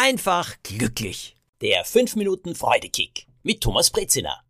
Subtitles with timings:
[0.00, 1.36] einfach glücklich.
[1.60, 4.40] Der 5 Minuten Freudekick mit Thomas Brezina.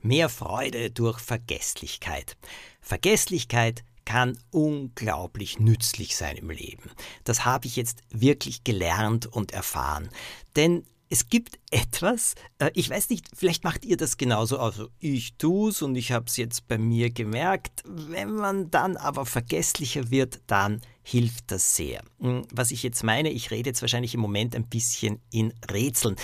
[0.00, 2.38] Mehr Freude durch Vergesslichkeit.
[2.80, 6.90] Vergesslichkeit kann unglaublich nützlich sein im Leben.
[7.24, 10.08] Das habe ich jetzt wirklich gelernt und erfahren.
[10.56, 14.58] Denn es gibt etwas, äh, ich weiß nicht, vielleicht macht ihr das genauso.
[14.58, 17.82] Also ich tue es und ich habe es jetzt bei mir gemerkt.
[17.84, 20.80] Wenn man dann aber vergesslicher wird, dann
[21.10, 22.02] hilft das sehr.
[22.20, 26.16] Hm, was ich jetzt meine, ich rede jetzt wahrscheinlich im Moment ein bisschen in Rätseln.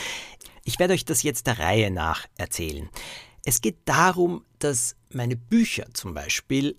[0.64, 2.88] Ich werde euch das jetzt der Reihe nach erzählen.
[3.44, 6.76] Es geht darum, dass meine Bücher zum Beispiel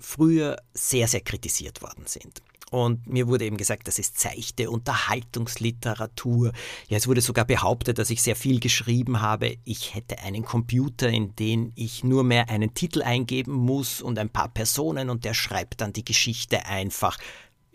[0.00, 2.42] früher sehr, sehr kritisiert worden sind.
[2.70, 6.52] Und mir wurde eben gesagt, das ist seichte Unterhaltungsliteratur.
[6.88, 9.56] Ja, es wurde sogar behauptet, dass ich sehr viel geschrieben habe.
[9.64, 14.28] Ich hätte einen Computer, in den ich nur mehr einen Titel eingeben muss und ein
[14.28, 17.16] paar Personen und der schreibt dann die Geschichte einfach.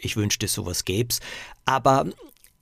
[0.04, 1.20] Ich wünschte, sowas gäb's.
[1.66, 2.06] Aber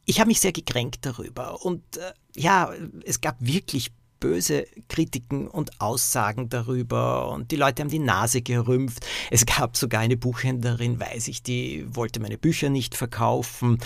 [0.05, 1.63] ich habe mich sehr gekränkt darüber.
[1.63, 2.71] Und äh, ja,
[3.05, 9.05] es gab wirklich böse Kritiken und Aussagen darüber und die Leute haben die Nase gerümpft.
[9.31, 13.79] Es gab sogar eine Buchhändlerin, weiß ich, die wollte meine Bücher nicht verkaufen.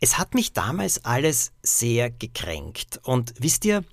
[0.00, 3.84] Es hat mich damals alles sehr gekränkt und wisst ihr,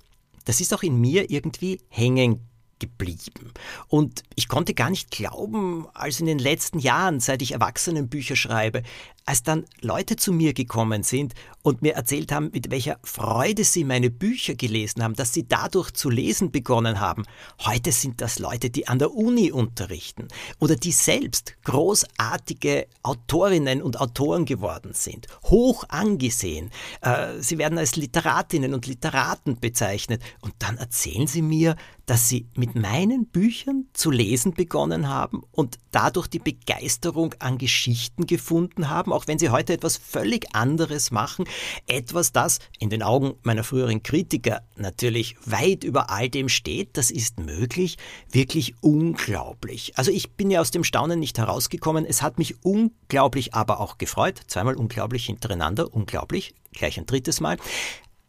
[0.44, 2.40] das ist auch in mir irgendwie hängen
[2.78, 3.52] geblieben.
[3.88, 8.82] Und ich konnte gar nicht glauben, als in den letzten Jahren, seit ich Erwachsenenbücher schreibe,
[9.26, 13.82] als dann Leute zu mir gekommen sind und mir erzählt haben, mit welcher Freude sie
[13.82, 17.24] meine Bücher gelesen haben, dass sie dadurch zu lesen begonnen haben.
[17.64, 20.28] Heute sind das Leute, die an der Uni unterrichten
[20.60, 26.70] oder die selbst großartige Autorinnen und Autoren geworden sind, hoch angesehen.
[27.00, 31.74] Äh, sie werden als Literatinnen und Literaten bezeichnet und dann erzählen sie mir,
[32.06, 38.26] dass sie mit meinen Büchern zu lesen begonnen haben und dadurch die Begeisterung an Geschichten
[38.26, 41.46] gefunden haben, auch wenn sie heute etwas völlig anderes machen,
[41.86, 47.10] etwas, das in den Augen meiner früheren Kritiker natürlich weit über all dem steht, das
[47.10, 47.96] ist möglich,
[48.30, 49.96] wirklich unglaublich.
[49.96, 53.98] Also ich bin ja aus dem Staunen nicht herausgekommen, es hat mich unglaublich aber auch
[53.98, 57.56] gefreut, zweimal unglaublich hintereinander, unglaublich, gleich ein drittes Mal.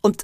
[0.01, 0.23] Und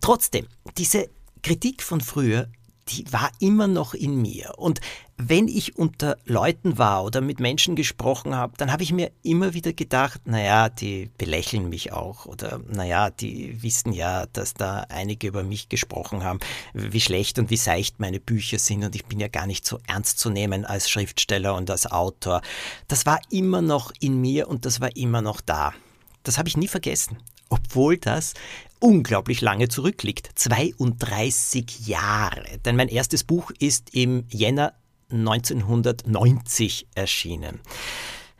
[0.00, 1.10] trotzdem, diese
[1.42, 2.48] Kritik von früher
[2.90, 4.54] die war immer noch in mir.
[4.56, 4.80] Und
[5.20, 9.52] wenn ich unter Leuten war oder mit Menschen gesprochen habe, dann habe ich mir immer
[9.52, 15.26] wieder gedacht, naja, die belächeln mich auch oder naja, die wissen ja, dass da einige
[15.26, 16.38] über mich gesprochen haben,
[16.72, 19.80] wie schlecht und wie seicht meine Bücher sind und ich bin ja gar nicht so
[19.88, 22.40] ernst zu nehmen als Schriftsteller und als Autor.
[22.86, 25.74] Das war immer noch in mir und das war immer noch da.
[26.22, 27.18] Das habe ich nie vergessen
[27.50, 28.34] obwohl das
[28.78, 30.30] unglaublich lange zurückliegt.
[30.34, 32.58] 32 Jahre.
[32.64, 34.74] Denn mein erstes Buch ist im Jänner
[35.10, 37.60] 1990 erschienen.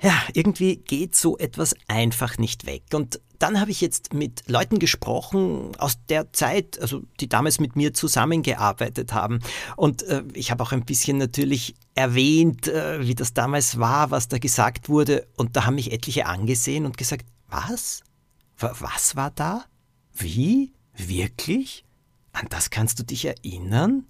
[0.00, 2.84] Ja, irgendwie geht so etwas einfach nicht weg.
[2.92, 7.74] Und dann habe ich jetzt mit Leuten gesprochen aus der Zeit, also die damals mit
[7.74, 9.40] mir zusammengearbeitet haben.
[9.76, 14.28] Und äh, ich habe auch ein bisschen natürlich erwähnt, äh, wie das damals war, was
[14.28, 15.26] da gesagt wurde.
[15.36, 18.02] Und da haben mich etliche angesehen und gesagt, was?
[18.56, 19.64] Was war da?
[20.14, 20.72] Wie?
[20.96, 21.84] Wirklich?
[22.32, 24.06] An das kannst du dich erinnern?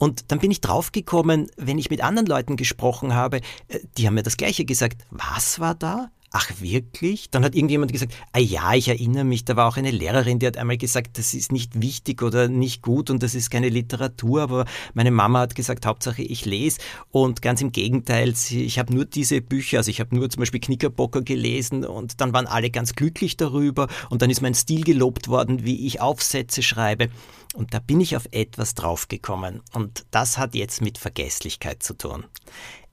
[0.00, 4.14] Und dann bin ich draufgekommen, wenn ich mit anderen Leuten gesprochen habe, äh, die haben
[4.14, 5.04] mir das gleiche gesagt.
[5.10, 6.10] Was war da?
[6.32, 7.30] Ach wirklich?
[7.30, 10.46] Dann hat irgendjemand gesagt, ah ja, ich erinnere mich, da war auch eine Lehrerin, die
[10.46, 14.42] hat einmal gesagt, das ist nicht wichtig oder nicht gut und das ist keine Literatur,
[14.42, 14.64] aber
[14.94, 16.78] meine Mama hat gesagt, Hauptsache ich lese
[17.10, 20.60] und ganz im Gegenteil, ich habe nur diese Bücher, also ich habe nur zum Beispiel
[20.60, 25.26] Knickerbocker gelesen und dann waren alle ganz glücklich darüber und dann ist mein Stil gelobt
[25.26, 27.08] worden, wie ich Aufsätze schreibe.
[27.54, 32.24] Und da bin ich auf etwas draufgekommen und das hat jetzt mit Vergesslichkeit zu tun.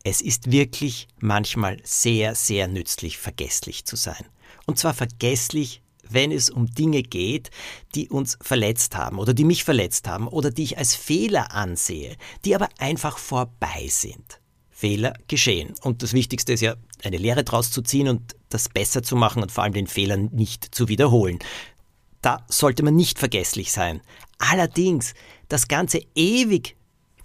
[0.10, 4.26] Es ist wirklich manchmal sehr, sehr nützlich, vergesslich zu sein.
[4.66, 7.52] Und zwar vergesslich, wenn es um Dinge geht,
[7.94, 12.16] die uns verletzt haben oder die mich verletzt haben oder die ich als Fehler ansehe,
[12.46, 14.40] die aber einfach vorbei sind.
[14.70, 15.74] Fehler geschehen.
[15.82, 19.42] Und das Wichtigste ist ja, eine Lehre daraus zu ziehen und das besser zu machen
[19.42, 21.40] und vor allem den Fehler nicht zu wiederholen.
[22.22, 24.00] Da sollte man nicht vergesslich sein.
[24.38, 25.16] Allerdings,
[25.50, 26.77] das Ganze ewig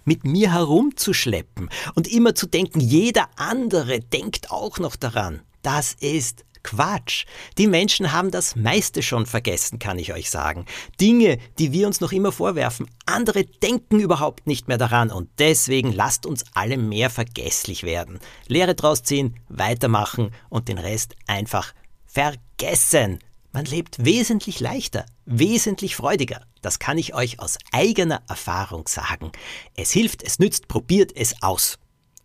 [0.05, 5.41] mit mir herumzuschleppen und immer zu denken, jeder andere denkt auch noch daran.
[5.61, 7.25] Das ist Quatsch.
[7.57, 10.65] Die Menschen haben das meiste schon vergessen, kann ich euch sagen.
[10.99, 15.91] Dinge, die wir uns noch immer vorwerfen, andere denken überhaupt nicht mehr daran und deswegen
[15.91, 18.19] lasst uns alle mehr vergesslich werden.
[18.47, 21.73] Lehre draus ziehen, weitermachen und den Rest einfach
[22.05, 23.19] vergessen.
[23.55, 26.41] Man lebt wesentlich leichter, wesentlich freudiger.
[26.63, 29.31] Das kann ich euch aus eigener Erfahrung sagen.
[29.75, 31.77] Es hilft, es nützt, probiert es aus.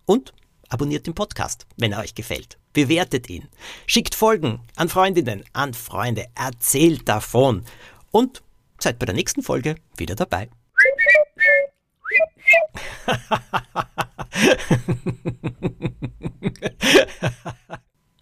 [0.06, 0.32] Und
[0.70, 2.56] abonniert den Podcast, wenn er euch gefällt.
[2.72, 3.46] Bewertet ihn.
[3.86, 6.28] Schickt Folgen an Freundinnen, an Freunde.
[6.34, 7.62] Erzählt davon.
[8.10, 8.42] Und
[8.78, 10.48] seid bei der nächsten Folge wieder dabei.